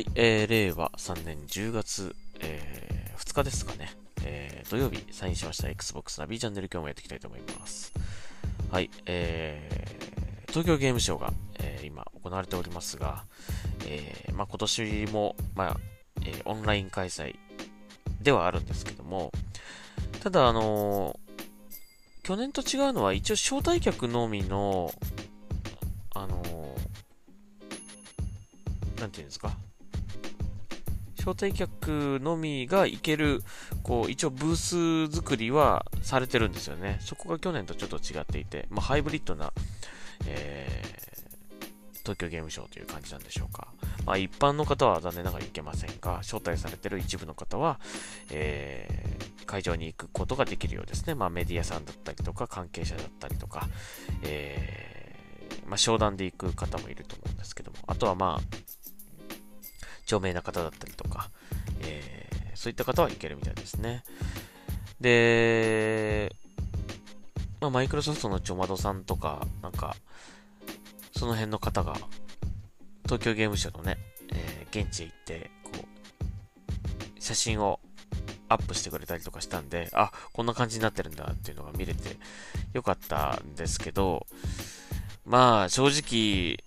[0.00, 3.92] い、えー、令和3年10月、えー、2日ですかね。
[4.22, 7.92] えー、土曜日サインしました Xbox ナビチャンネル今日もやっていきたいと思います。
[8.70, 13.24] はい、えー、東京ゲームショウが、えー、今行われておりますが、
[13.86, 15.76] えー、まあ、今年も、まあ、
[16.24, 17.36] えー、オンライン開催
[18.22, 19.32] ではあるんですけども、
[20.22, 24.92] ただ、あのー、去年と違うのは一応招待客のみの、
[26.14, 29.56] あのー、なんていうんですか、
[31.20, 33.42] 招待客のみが行ける、
[33.82, 36.98] こう、一応ブース作りはされてるんですよね。
[37.00, 39.52] そこが去年とちょっと違っていて、まあ、ハイブリッドな、
[40.26, 43.68] えー、東京ゲームショウという感じなんでしょうか。
[44.06, 47.78] まあ、一般の方は残念ながら行けませんが、招待されてる一部の方は、
[48.30, 51.14] えー、会場に行くことができるようですね。
[51.14, 53.68] まあ、メディアさんだったりとか、関係者だったりとか、
[54.22, 58.49] えー、まあ、商談で行く方もいると思うんですけども、あとはまあ、
[60.10, 61.30] 著名な方だったりとか、
[61.82, 64.02] えー、そういった方はいけるみたいですね。
[65.00, 66.34] で、
[67.60, 69.94] まあ、マイクロソフトのちょまどさんとか、なんか、
[71.16, 71.94] その辺の方が、
[73.04, 73.98] 東京ゲームショウのね、
[74.32, 75.70] えー、現地へ行って、こ
[77.18, 77.78] う、写真を
[78.48, 82.16] アップしてくれたりとかしたんで、あ、こんな感じになってるんだっていうのが見れて
[82.72, 84.26] よかったんですけど、
[85.24, 86.58] まあ、正直、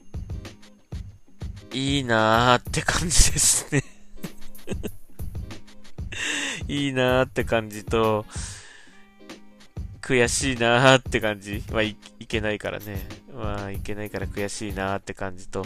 [1.73, 3.83] いいなーって感じですね
[6.67, 8.25] いいなーって感じと、
[10.01, 11.63] 悔しいなーって感じ。
[11.71, 13.07] まあい、いけないからね。
[13.33, 15.65] まあ、いけないから悔しいなーって感じと、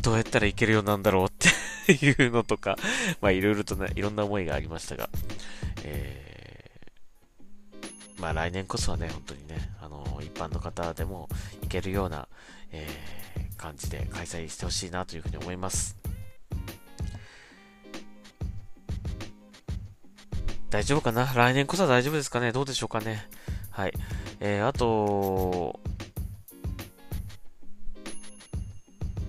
[0.00, 2.78] どうやったらいけるようなんだろうって いうのとか、
[3.20, 5.10] まあ、いろいろとね、いろんな思いがありましたが、
[5.82, 11.28] えー、まあ、来年こそはね、本当にね、あの、一般の方でも
[11.62, 12.28] いけるような、
[12.70, 13.22] えー
[13.62, 15.96] 感じで開催してほしいなというふうに思います。
[20.68, 21.32] 大丈夫かな？
[21.32, 22.50] 来年こそは大丈夫ですかね？
[22.50, 23.28] どうでしょうかね？
[23.70, 23.92] はい。
[24.40, 25.78] えー、あと、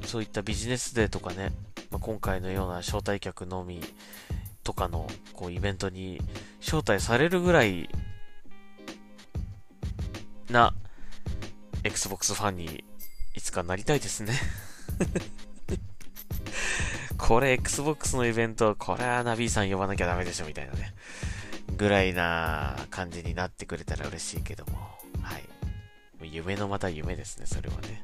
[0.08, 1.52] そういったビジネスデーとかね、
[1.92, 3.82] まあ、今回のような招待客のみ
[4.64, 6.20] とかのこうイベントに
[6.60, 7.90] 招待されるぐらい
[10.50, 10.74] な
[11.84, 12.84] Xbox ファンに
[13.54, 14.34] かなりたいですね
[17.18, 20.94] これ Xbox のイベント、これはナビーさん呼ばなきゃダメでしょみたいなね。
[21.78, 25.00] ぐらいな感じになってくれたら嬉しいけども。
[25.22, 25.48] はい。
[26.22, 28.04] 夢のまた夢ですね、それはね。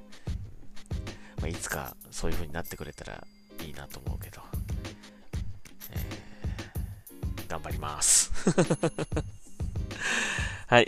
[1.42, 3.28] まあ、いつかそういう風になってくれたら
[3.62, 4.42] いいなと思うけど。
[5.92, 8.32] えー、頑張ります。
[10.68, 10.88] はい。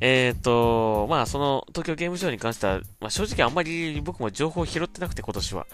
[0.00, 5.66] えっ、ー、と、まあ、その東京ゲームショウに関しては、まあ、正直あんまり僕も情報を拾ってなくて、今年は。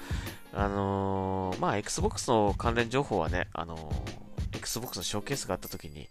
[0.53, 6.09] あのー、まあ、Xbox の関連情報はね、あのー、Xbox のショーケースがあった時に、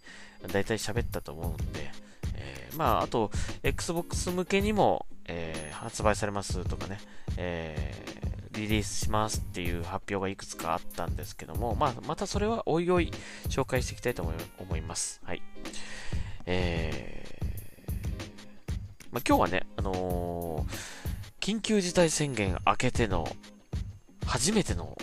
[0.50, 1.90] だいたい喋ったと思うんで、
[2.36, 3.30] えー、まあ、あと、
[3.62, 6.98] Xbox 向けにも、えー、発売されますとかね、
[7.36, 13.10] えー、リリースしますっていう発表がいくつかあったんですけども、まあ、またそれはおいおい
[13.48, 15.20] 紹介していきたいと思います。
[15.24, 15.42] はい。
[16.46, 17.35] えー
[19.16, 23.26] まあ、今日はね、あのー、緊急事態宣言明けての
[24.26, 24.94] 初めての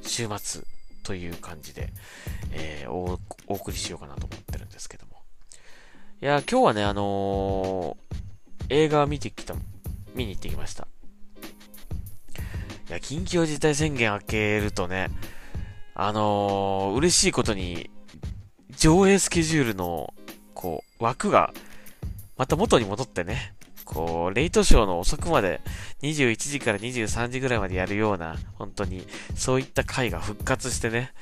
[0.00, 0.62] 週末
[1.02, 1.92] という感じで、
[2.52, 5.20] えー、お送りしようかなと思ってるんですけども。
[6.22, 9.54] いや、今日はね、あのー、映画見てきた、
[10.14, 10.88] 見に行ってきました。
[12.88, 15.10] いや、緊急事態宣言明けるとね、
[15.94, 17.90] あのー、嬉しいことに、
[18.78, 20.14] 上映スケジュールの、
[20.54, 21.52] こう、枠が
[22.36, 23.54] また元に戻ってね、
[23.84, 25.60] こう、レイトショーの遅くまで、
[26.02, 31.12] 21時から23時ぐらいまでやるような、本当に、そういった回が復活してね、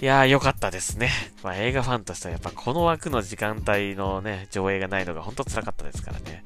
[0.00, 1.10] いやー、良かったですね。
[1.42, 6.44] まあ、映画ファンとしてはやっぱこの枠の時間帯のね、上映がないのが本当辛かったですからね。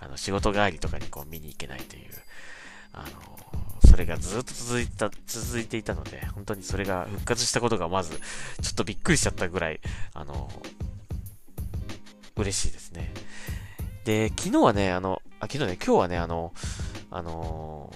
[0.00, 2.10] あの、仕事帰りとかにこう見に行けないという、
[2.92, 3.32] あの、
[3.88, 8.18] それがずっと続いた、続いていたので、本当にそれが復活したことがまず、
[8.60, 9.80] ちょっとびっくりしちゃったぐらい、
[10.14, 10.50] あの、
[12.36, 13.12] 嬉しいですね。
[14.04, 16.52] で、昨日はね、あの、あ、昨日ね、今日はね、あの、
[17.10, 17.92] あの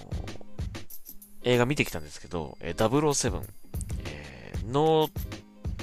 [1.43, 3.41] ー、映画見てきたんですけど、えー、007、
[4.05, 5.09] えー、No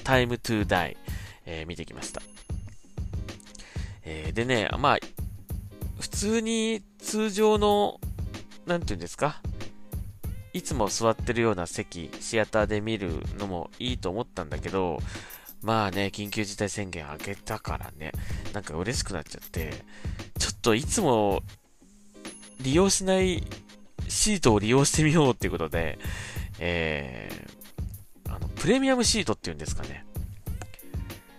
[0.04, 0.96] Time to Die、
[1.46, 2.22] えー、見てきました。
[4.04, 4.98] えー、でね、まあ、
[5.98, 8.00] 普通に通常の、
[8.66, 9.40] なんていうんですか、
[10.52, 15.00] いつも座ってるような席、シアターで見るのもいいと思ったんだけど、
[15.64, 18.12] まあね、緊急事態宣言明けたからね、
[18.52, 19.72] なんか嬉しくなっちゃって、
[20.38, 21.42] ちょっといつも
[22.60, 23.42] 利用しない
[24.06, 25.98] シートを利用してみようっていうことで、
[26.58, 30.04] えー、あの、プレミアムシートっていうんですかね。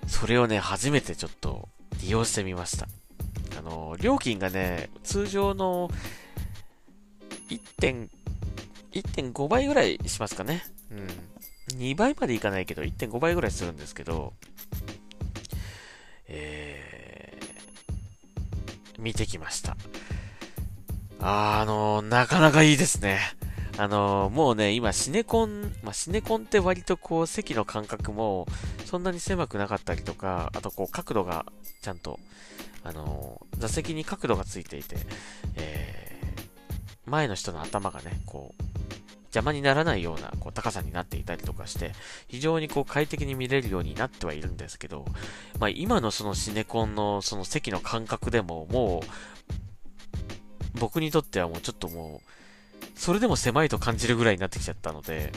[0.07, 1.69] それをね、初めてちょっと
[2.01, 2.87] 利用してみました。
[3.59, 5.91] あの、料金がね、通常の
[7.49, 10.63] 1.5倍ぐらいしますかね。
[10.89, 11.07] うん。
[11.73, 14.33] 2倍までいかないけど、1.5倍ぐらいするんですけど、
[16.27, 19.77] えー、見てきました。
[21.19, 23.19] ああの、なかなかいいですね。
[23.77, 28.47] あの、もうね、今、シネコン、まあ、シネコンって割とこう、席の間隔も、
[28.85, 31.45] そんなに狭くなかったりとか、あとこう、角度が、
[31.81, 32.19] ちゃんと、
[32.83, 34.95] あの、座席に角度がついていて、
[35.55, 38.84] えー、前の人の頭がね、こう、
[39.35, 41.91] 邪魔にならないようなこう高さになっていたりとかして、
[42.27, 45.05] 非常にこう快適に見れるようになってはいるんですけど、
[45.59, 55.31] まあ、今のそのシネコンのその席の感覚でももう、僕にとってはもうちょっともう、それでも狭いと感じるぐらいになってきちゃったので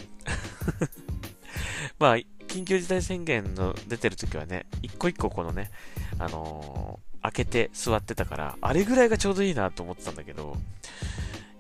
[1.99, 2.17] まあ、
[2.47, 5.71] 緊急事態宣言の出てる時はね、一個一個このね、
[6.19, 10.57] あのー、開けて座ってたから、あれぐらいがちょうどいいなと思ってたんだけど、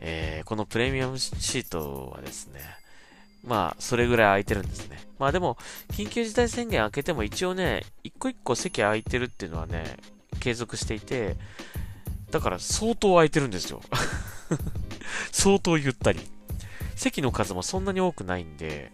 [0.00, 2.61] えー、このプレミアムシートはですね、
[3.45, 4.99] まあ、それぐらい空いてるんですね。
[5.19, 5.56] まあでも、
[5.89, 9.97] 緊急事態宣言開けても一応ね、一個一個席空いてるっていうのはね、
[10.41, 11.37] 継続していて、
[12.31, 13.81] だから相当空いてるんですよ。
[15.33, 16.21] 相当ゆったり。
[16.95, 18.93] 席の数もそんなに多くないんで、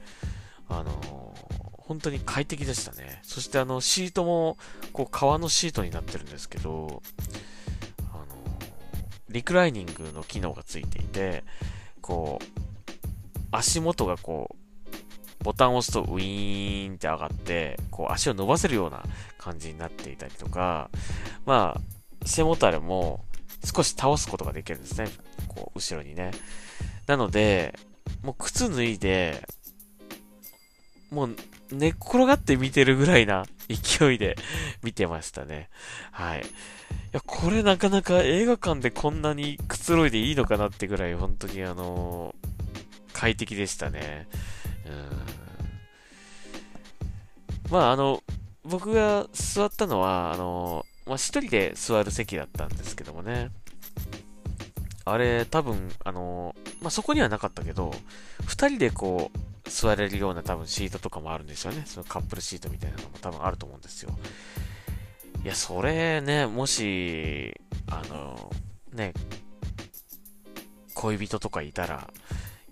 [0.69, 3.21] あのー、本当に快適でしたね。
[3.23, 4.56] そしてあの、シートも、
[4.93, 7.03] こう、革のシートになってるんですけど、
[9.35, 11.43] リクライニングの機能がついていて、
[12.01, 12.45] こう、
[13.51, 14.55] 足元がこ
[15.41, 19.03] う、ボタンを押すとウィーンって上がって、こう足を伸ばせるような
[19.37, 20.89] 感じになっていたりとか、
[21.47, 21.81] まあ、
[22.25, 23.25] 背もたれも
[23.65, 25.11] 少し倒すことができるんですね。
[25.49, 26.31] こう、後ろにね。
[27.09, 27.75] なので、
[28.23, 29.49] もう靴脱いで、
[31.11, 31.37] もう
[31.73, 34.37] 寝っ転がって見てるぐらいな勢いで
[34.85, 35.71] 見てましたね。
[36.13, 36.45] はい。
[37.15, 44.27] や、これなかなか映画館でこんなにくつろいでいいのかなってぐらい、本当にあのー、快適でしたね。
[47.69, 47.73] うん。
[47.73, 48.21] まあ、あの、
[48.65, 53.51] 僕が座ったのは、あのー、まあ、一人で座る席だったんですけどもね。
[55.05, 57.95] あれ、多分、あの、まあ、そこにはなかったけど、
[58.45, 61.85] 二人でこう、座れるような多分シートとかもあるんですよね。
[61.87, 64.11] そのカップルシートみたいなのも多分あると思うんですよ。
[65.44, 67.55] いや、それね、もし、
[67.91, 68.50] あの、
[68.94, 69.12] ね、
[70.94, 72.08] 恋人とかいたら、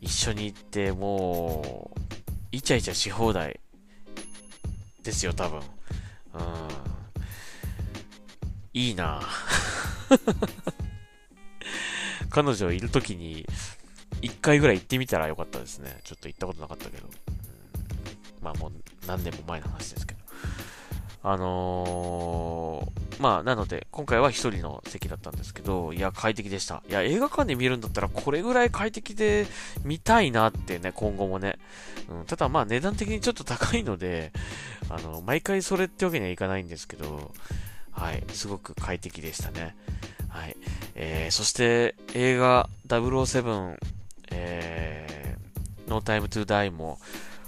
[0.01, 2.01] 一緒に行って、もう、
[2.51, 3.61] イチャイチャし放題
[5.03, 5.59] ですよ、多分。
[5.59, 5.65] うん。
[8.73, 9.21] いいな
[12.31, 13.47] 彼女いる時に、
[14.23, 16.01] 一回ぐらい行ってみたらよかったですね。
[16.05, 17.07] ちょっと行ったことなかったけど。
[17.07, 17.13] うん、
[18.41, 18.73] まあもう
[19.07, 20.22] 何年も前の話ですけど。
[21.25, 26.83] あのー、まあ、なので、今回は一人の席だったんですけど、いや、快適でした。
[26.89, 29.47] いや、映画館で見るんだったら、これぐらい快適で
[29.85, 31.59] 見たいなってね、今後もね。
[32.09, 34.33] うん、ただ、まあ、値段的にちょっと高いので、
[34.89, 37.33] あの、毎回それってわけにはいかないんですけど、
[37.93, 39.77] はい、すごく快適でしたね。
[40.29, 40.57] はい。
[40.95, 43.77] えー、そして映画007、
[44.31, 46.99] えー、No Time to Die も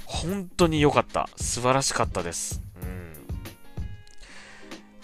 [0.04, 1.28] 本当に良かった。
[1.37, 2.63] 素晴らしかったです。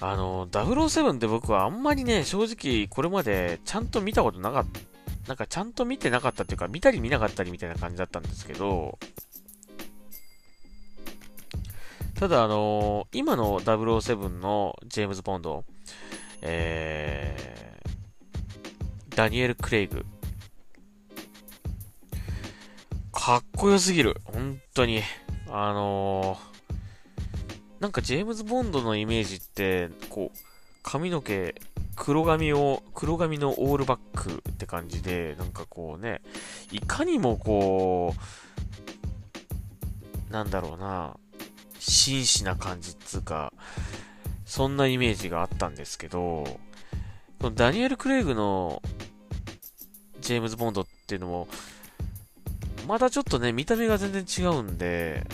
[0.01, 4.81] あの、007って僕はあんまりね、正直これまでちゃんと見たことなかった。
[5.29, 8.99] なんかちゃんと見てなかったっていうか、見たり見なかったりみたいな感じだったんですけど、
[12.21, 15.65] ただあのー、今の007のジェームズ・ボンド、
[16.43, 20.05] えー、ダニエル・クレイグ。
[23.13, 24.17] かっこよすぎる。
[24.25, 25.03] 本当に。
[25.49, 26.60] あのー、
[27.81, 30.39] なんかジェームズ・ボンドのイメージって、こう、
[30.83, 31.55] 髪の毛、
[31.97, 36.21] 黒髪を、黒髪のオールバックって感じで、なんかこうね、
[36.71, 38.15] いかにもこ
[40.29, 41.17] う、なんだろうな、
[41.79, 43.53] 真摯な感じっつうか、
[44.45, 46.45] そんなイメージがあったんですけど、
[47.41, 48.83] このダニエル・クレイグの
[50.21, 51.49] ジェームズ・ボンドっていうのも、
[52.87, 55.27] またちょっとね、見た目が全然違うんで、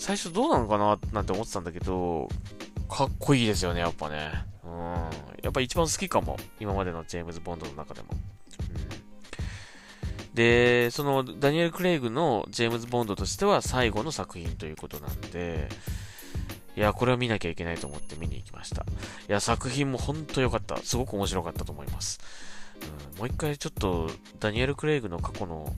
[0.00, 2.28] 最初どうなのかななんて思ってたんだけど、
[2.88, 4.32] かっこいいですよね、やっぱね。
[4.64, 4.70] うん。
[5.42, 6.38] やっぱ一番好きかも。
[6.58, 8.08] 今までのジェームズ・ボンドの中でも。
[8.12, 8.14] う
[10.32, 15.68] ん、で、そのダニエル・クレイグのジェームズ・ボンドとしては最後の作品ということなんで、
[16.76, 18.82] いや、これは見なきゃいけないと思って見に行きました。
[18.82, 18.84] い
[19.28, 20.78] や、作品も本当良かった。
[20.78, 22.18] すごく面白かったと思います。
[23.12, 25.76] うん、もう一回ちょっと、ダニエル・クレイグの過去の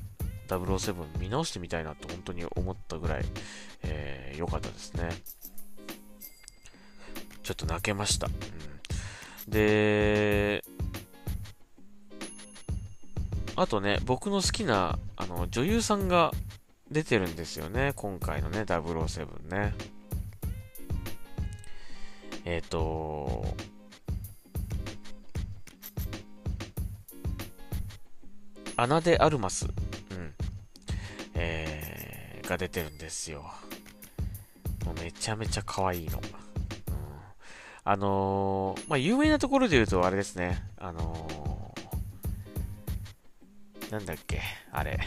[0.59, 3.25] 007見直してみたいなと本当に思ったぐらい、
[3.83, 5.11] えー、良かったですね。
[7.43, 8.29] ちょっと泣けました。
[8.29, 10.65] うん、で、
[13.57, 16.33] あとね、僕の好きなあの女優さんが
[16.91, 19.75] 出てるんですよね、今回のね、007ね。
[22.45, 23.45] えっ、ー、と、
[28.77, 29.69] アナデ・アルマス、
[31.35, 33.51] えー、が出てるんですよ。
[34.85, 36.19] もうめちゃめちゃ可愛いの。
[36.19, 36.25] うん、
[37.85, 44.41] あのー、まあ、有名なところで言うとあれですね、あのー、なんだっけ、
[44.73, 44.99] あれ。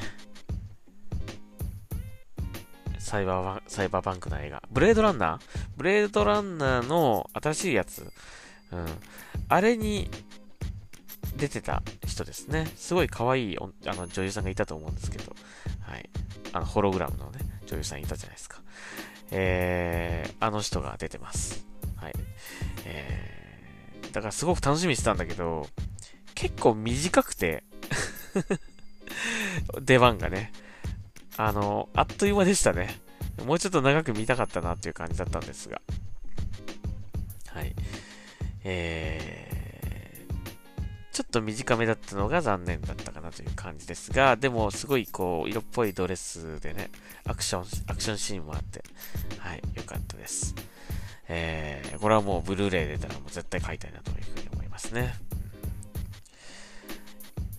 [2.98, 4.63] サイバーサイバーバンクの映画。
[4.72, 5.39] ブレードランナー？
[5.77, 8.12] ブレードランナーの新しいやつ。
[8.72, 8.86] うん。
[9.48, 10.10] あれに
[11.38, 12.65] 出てた人ですね。
[12.75, 15.36] すごい可愛いあの女優さんがいたと思うんですけど、
[15.88, 16.10] はい。
[16.54, 18.62] あの、ホログラムのね、女優さんいたじゃないですか。
[19.32, 21.65] えー、あの人が出てます。
[21.96, 22.13] はい。
[22.86, 25.68] えー、だからすごく楽しみにしてたんだけど、
[26.34, 27.63] 結構短くて
[29.82, 30.51] 出番がね、
[31.38, 33.00] あの、あっという間でしたね。
[33.46, 35.82] もうちょっと長く見たかったなっていう感じだったんですが。
[37.48, 37.75] はい。
[38.63, 39.55] え、
[41.16, 46.90] ちょっと短めだったのが残念だったかなという感じですが、でもすごいこう、色っぽいドレスでね、
[47.26, 48.84] アクション、アクションシーンもあって、
[49.40, 50.54] はい、良かったです。
[51.30, 55.14] えー、これはもうブルーレイ出たらもう絶対買いたいなというふうに思いますね。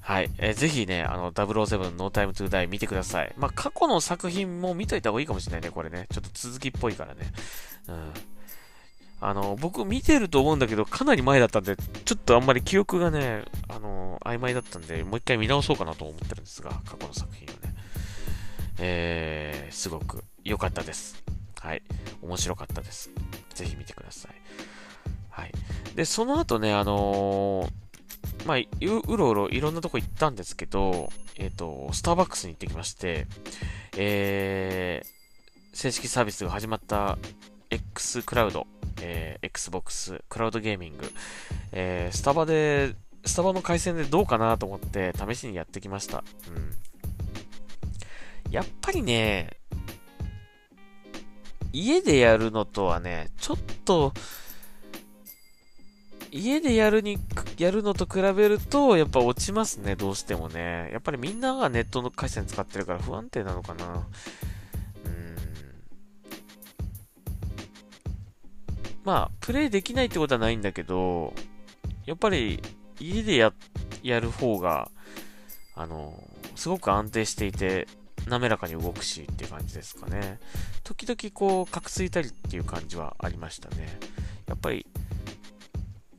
[0.02, 0.30] はい。
[0.36, 3.32] えー、ぜひね、あの、007 No Time to Die 見てください。
[3.38, 6.08] まあ、過去の作品も見といた方がいいかもしれないね、これね。
[6.12, 7.32] ちょっと続きっぽいからね。
[7.88, 8.12] うん。
[9.20, 17.74] あの、僕見てると思うんだけど、かなり前だったんで、ちょっとあんまり記憶がね、あの、曖昧だったんで、もう一回見直そうかなと思ってるんですが、過去の作品をね。
[18.78, 21.22] えー、すごく良かったです。
[21.60, 21.82] はい。
[22.20, 23.10] 面白かったです。
[23.54, 24.32] ぜひ見てください。
[25.30, 25.52] はい。
[25.94, 33.26] で、その後ね、あのー、まあ、うろうろいろんなとこ行ったんですけど、えっ、ー、と、スターバックスに行ってきまして、
[33.96, 37.18] えー、正式サービスが始まった
[37.70, 38.66] X クラウド
[39.00, 41.12] えー、Xbox、クラウドゲーミング、
[41.72, 46.22] えー、スタバで、スタバの回線でどうかなと思って試しにやってきました。
[46.48, 48.52] うん。
[48.52, 49.50] やっぱりね、
[51.72, 54.12] 家でやるのとはね、ちょっと、
[56.30, 57.18] 家でやるに、
[57.58, 60.90] やるのと比べると、やっぱ落ちますね、どうしてもね。
[60.92, 64.06] やっぱりみんながネットの回線使ってるから不安定なのかな。
[69.06, 71.32] まあ、プレイできないってことはないんだけど、
[72.06, 72.60] やっぱり
[72.98, 73.52] 家でや、
[74.02, 74.90] やる方が、
[75.76, 76.12] あの、
[76.56, 77.86] すごく安定していて、
[78.26, 80.40] 滑らかに動くしっていう感じですかね。
[80.82, 83.96] 時々こう、かくついたりっていう感じはありましたね。
[84.48, 84.84] やっぱり、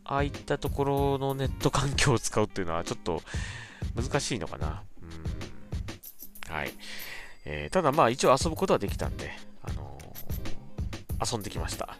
[0.05, 3.21] ああいったところのネット環境を使うっていうのはちょっと
[4.01, 4.81] 難しいのかな。
[5.01, 6.53] うん。
[6.53, 6.71] はい。
[7.43, 11.97] えー、ただまあ一応遊ぶことはできたんで、あのー、遊んできました。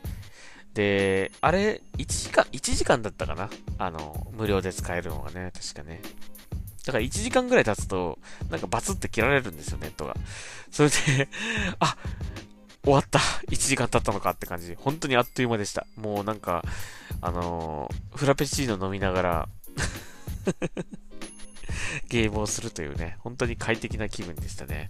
[0.77, 3.49] で、あれ、1時間、1時間だったかな？
[3.79, 5.99] あの、無料で使えるのがね、確かね。
[6.85, 8.19] だから1時間ぐらい経つと、
[8.51, 10.15] なんかバツって切られるんですよ、ネットが。
[10.69, 10.95] それで
[11.79, 11.97] あ、
[12.83, 13.17] 終わった
[13.49, 14.75] !1 時間経ったのかって感じ。
[14.75, 15.87] 本当にあっという間でした。
[15.95, 16.63] もうなんか、
[17.21, 19.49] あのー、フラペチーノ飲みながら
[22.09, 24.89] ゲームをするというね、本当に快適な気分でしたね。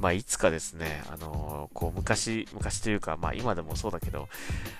[0.00, 4.28] まあ、いつかですね、あのー、こう、昔、昔というか、まあ、今でもそうだけど、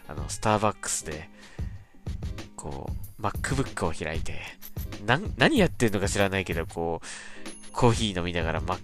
[0.09, 1.28] あの、スターバックスで、
[2.57, 4.40] こう、MacBook を開いて、
[5.05, 8.81] な、何やってんのか知らないけど、こう、コーヒー飲みながら Mac、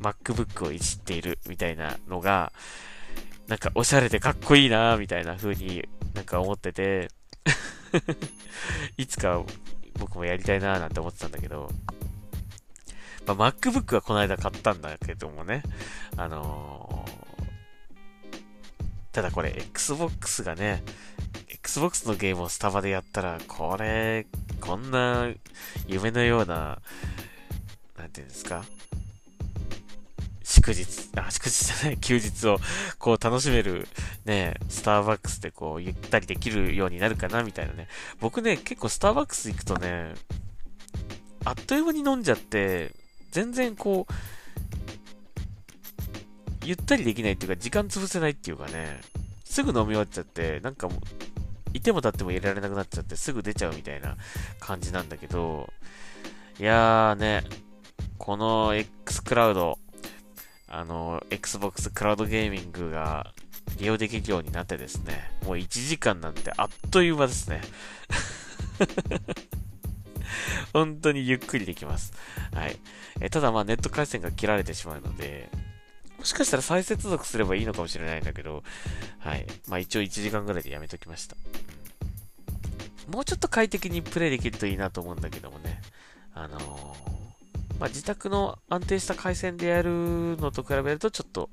[0.00, 2.52] MacBook をいじっているみたいなのが、
[3.48, 7.08] なんかおしゃれでかっこいいなみたいな風になんか思ってて
[8.96, 9.42] いつか
[9.98, 11.70] 僕もやりたいななんて思ってたんだけど、
[13.26, 15.62] まあ、MacBook はこの間買ったんだけどもね、
[16.16, 18.34] あのー、
[19.12, 20.82] ただこれ Xbox がね、
[21.48, 24.26] Xbox のゲームをスタバでやったら、これ、
[24.60, 25.28] こんな
[25.86, 26.80] 夢のような、
[27.96, 28.64] なんていうんですか？
[30.42, 32.58] 祝日、あ、祝日じゃない、休日を
[32.98, 33.86] こう楽しめる
[34.24, 37.88] ね、スターバックスでこうゆったりできるようになるかなみたいなね。
[38.20, 40.14] 僕ね、結構スターバックス行くとね、
[41.44, 42.92] あっという間に飲んじゃって、
[43.32, 44.12] 全然こう、
[46.64, 49.00] ゆったりできないっていうか、時間潰せないっていうかね、
[49.44, 50.98] すぐ飲み終わっちゃって、なんかもう、
[51.74, 54.16] いても立ってもいられなくなっちゃって、すぐ出ちゃうみたいな
[54.60, 55.72] 感じなんだけど、
[56.60, 57.42] いやーね、
[58.18, 59.78] この X クラウド、
[60.68, 63.32] あの、Xbox クラウドゲーミングが
[63.78, 67.62] 利用できるようになってですね、もう1時間なんてあっという間ですね。
[70.72, 72.12] 本当にゆっくりできます。
[72.54, 72.76] はい。
[73.20, 75.50] えただまあネット回線が切られてしまうので、
[76.18, 78.62] もしかしたら再接続すればいいのかもしれないんだけど、
[79.18, 79.46] はい。
[79.68, 81.36] まあ一応1時間ぐらいでやめときました。
[83.08, 85.80] もうちょっと快適にプレイできるといいなと思うんだけどもね。
[86.34, 91.50] あのー、まあ自宅の安定した回線でやるのと比べるとちょっと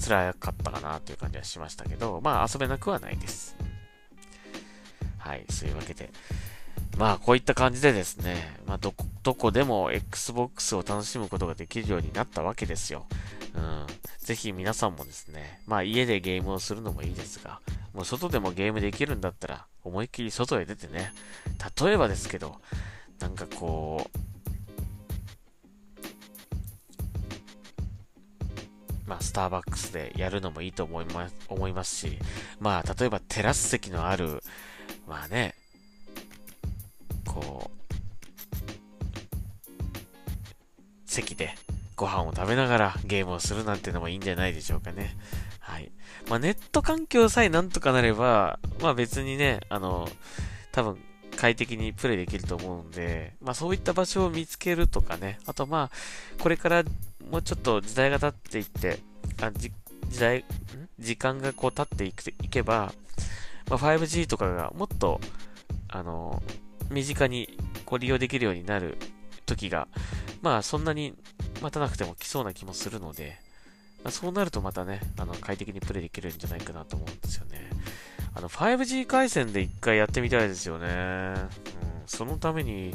[0.00, 3.56] 辛かったかなという感じはしましたけど、まあ遊べなくはないです。
[5.18, 5.44] はい。
[5.50, 6.10] そういうわけで。
[6.96, 13.06] まあ、こういった感じでですね、まあ、ど、どこでも Xbox を楽しむことができるようになったわけですよ。
[13.54, 13.86] うん。
[14.18, 17.60] ぜひ皆さんもですね、まあ、家でゲームをするのもいいですが、
[17.92, 21.12] もう外でもゲームできるんだったら、思いっきり外へ出てね、
[21.80, 22.56] 例えばですけど、
[23.18, 24.18] なんかこう、
[29.06, 32.18] まあ、スターバックスでやるのもいいと思います、思いますし、
[32.58, 34.42] まあ、例えばテラス席のある、
[35.06, 35.54] まあね、
[37.40, 37.76] こう、
[41.04, 41.54] 席で
[41.96, 45.16] ご飯を食べながらゲームをするなんてのもいいんじゃないでしょうかね。
[45.60, 45.92] はい。
[46.28, 50.08] まあ、ネット環境さえなんとかなれば、まあ別にね、あの、
[50.72, 50.98] 多分
[51.36, 56.84] 快適にプレイできると思うんで、まあそういった場所を見つけるとかね、あとまあ、これから
[57.30, 58.98] もうちょっと時代が経っていって、
[59.42, 59.72] あ時
[60.18, 60.44] 代、
[60.98, 62.92] 時間がこう経っていくいけば、
[63.68, 65.20] まあ、5G とかがもっと、
[65.88, 66.42] あの、
[66.90, 68.96] 身近にこう利用できるようになる
[69.46, 69.88] 時が、
[70.42, 71.14] まあそんなに
[71.62, 73.38] 待たなくても来そうな気もするので、
[74.04, 77.70] まあ、そうなるとまたね、あの快適にプレイできるんじゃないかなと思うんですよね。
[78.34, 80.86] あの 5G 回線で一回やってみたいですよね。
[80.86, 81.48] うん、
[82.06, 82.94] そのために、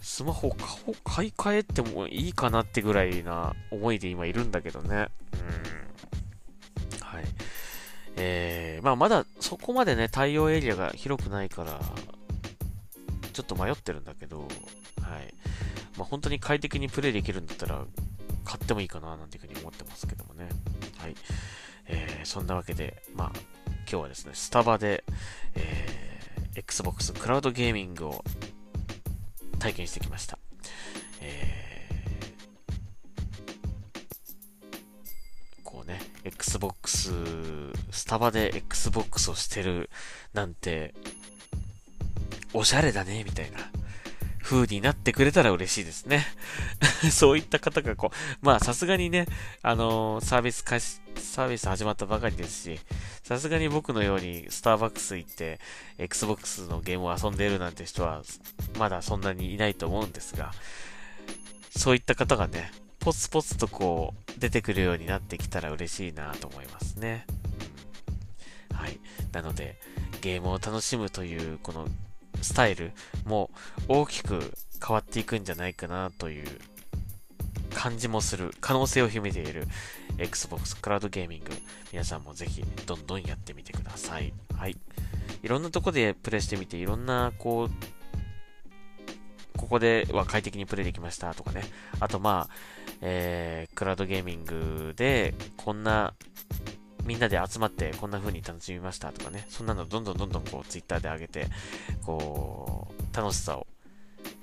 [0.00, 0.56] スマホを
[1.04, 5.08] 買い替えてもいいかなってぐらいな思いで今いるんだけどね。
[5.34, 5.36] う
[5.86, 5.89] ん。
[8.16, 11.80] えー、まあまだそこまでね、対応エリアが広くないから、
[13.32, 14.48] ちょっと迷ってるんだけど、はい。
[15.96, 17.84] まあ本当に快適にプレイできるんだったら、
[18.44, 20.48] 買ってもいいかななんていうふうに思ってますけどもね。
[20.98, 21.14] はい。
[21.86, 23.32] えー、そんなわけで、まあ、
[23.66, 25.04] 今日はですね、スタバで、
[25.54, 28.24] えー、Xbox クラウドゲーミングを
[29.60, 30.39] 体験してきました。
[36.40, 37.12] Xbox、
[37.90, 39.90] スタバで Xbox をしてる
[40.32, 40.94] なんて、
[42.54, 43.58] おしゃれだね、みたいな
[44.42, 46.26] 風になってくれたら嬉しいですね。
[47.12, 49.26] そういった方がこう、まあさすがにね、
[49.62, 52.80] あのー、サービス開始、サービス始まったばかりですし、
[53.22, 55.60] さすがに僕のようにスターバックス行って、
[55.98, 58.22] Xbox のゲームを遊んでいるなんて人は、
[58.78, 60.54] まだそんなにいないと思うんですが、
[61.76, 67.26] そういった方がね、ポツポツとこう、出てくるようになってきたら嬉しいなと思いますね。
[68.72, 69.00] はい。
[69.32, 69.80] なので、
[70.20, 71.88] ゲームを楽しむという、この
[72.42, 72.92] スタイル
[73.24, 73.50] も
[73.88, 74.52] 大きく
[74.86, 76.60] 変わっていくんじゃないかなという
[77.74, 79.66] 感じもする、可能性を秘めている
[80.18, 81.52] Xbox クラウドゲーミング。
[81.92, 84.32] 皆さんもぜひどんどんやってみてください。
[84.56, 84.76] はい。
[85.42, 87.70] いろんなとこでプレイしてみて、いろんな、こう、
[89.58, 91.62] ここでは快適にプレイできましたとかね。
[92.00, 96.14] あとまあ、えー、クラウドゲーミングでこんな
[97.04, 101.46] みんなで集まってこんな風に楽しみましたとかね、そんなのどんどんどんどんこうツイッターで上げて、
[102.04, 103.66] こう、楽しさを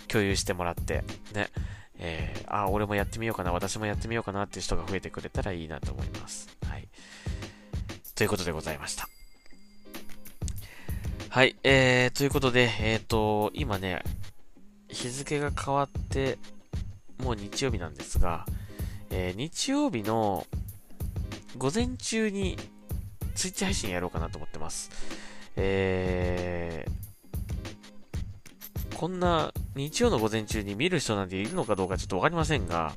[0.07, 1.49] 共有してもらって、ね、
[1.99, 6.49] えー、あ、俺もやってみようかな、私もやってみようかなっていう人が増えてくれたらいいなと思います。
[6.67, 6.87] はい。
[8.15, 9.07] ということでございました。
[11.29, 14.01] はい、えー、ということで、えっ、ー、と、今ね、
[14.89, 16.39] 日付が変わって、
[17.19, 18.45] もう日曜日なんですが、
[19.09, 20.45] えー、日曜日の
[21.57, 22.57] 午前中に
[23.35, 24.91] ツイッチ配信やろうかなと思ってます。
[25.55, 32.95] えー、こんな日曜の午前中に見る人なんているのかどうかちょっとわかりませんが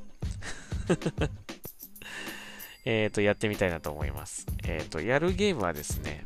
[2.85, 4.47] えっと、やってみたいなと思います。
[4.63, 6.25] えっ、ー、と、やるゲームはですね、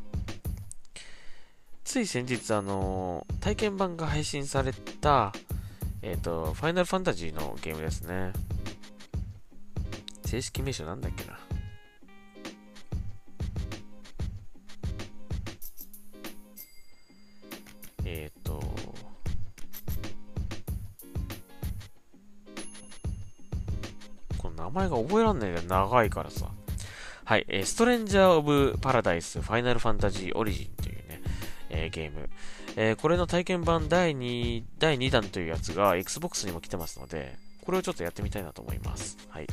[1.84, 5.32] つい先日、あのー、体験版が配信された、
[6.06, 8.32] えっ、ー、と、ファイナルファンタジーのゲームですね。
[10.24, 11.36] 正式名称なんだっけな。
[18.04, 18.62] えっ、ー、と、
[24.38, 26.52] この名前が覚えらんないが長いからさ。
[27.24, 31.22] はい、えー、ストレンジャー・オブ・パラダイス・ファイナル・ファンタジー・オリジンというね、
[31.68, 32.30] えー、ゲーム。
[32.76, 39.16] えー、これの体験版第2、第2弾というやつが Xbox にも来てますので、これをちょっとやってみたいなと思います。
[39.30, 39.46] はい。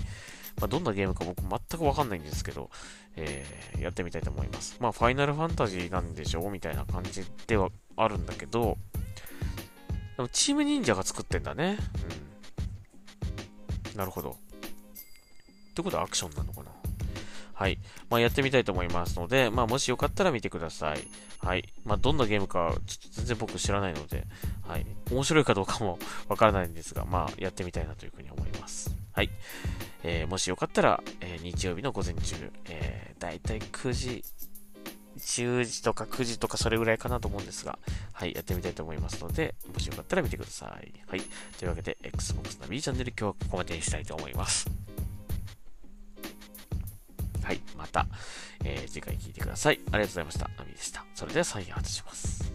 [0.59, 2.69] まあ、どんなゲームか僕全くわかんないんですけど、
[3.15, 4.77] えー、やってみたいと思います。
[4.79, 8.77] まあ、ファイナルファンタジーなんでしょうみたいな感じではあるんだけど、
[10.17, 11.77] でもチーム忍者が作ってんだね。
[13.91, 13.97] うん。
[13.97, 14.31] なるほど。
[14.31, 16.82] ってことはアクションなのかな？
[17.63, 17.79] はい。
[18.09, 21.07] まあ、やってみたいと思いますので、まあ、もしよかったら見てください。
[21.39, 21.73] はい。
[21.85, 24.27] まあ、どんなゲームか、ちょっと全然僕知らないので、
[24.67, 24.85] はい。
[25.09, 25.97] 面白いかどうかも
[26.27, 28.93] わからないんですが、まあ、やってみたいなというふうに思います。
[29.13, 29.29] はい。
[30.03, 34.25] えー、もしよかったら、えー、日曜日の午前中、えー、だいたい9時、
[35.17, 37.79] 10時とか9時とかそれぐらいかなと思うんですが、
[38.11, 40.91] はい、やってみたいと思いますので、もしよかったら見てください。
[41.07, 41.21] はい。
[41.57, 44.69] というわけで、Xbox ナビチャンネル今日はここまでにしたいと思います。
[47.43, 48.07] はい、また、
[48.63, 49.79] えー、次回聞いてください。
[49.91, 50.49] ありがとうございました。
[50.57, 51.05] アミでした。
[51.13, 52.51] それでは、再開ンします。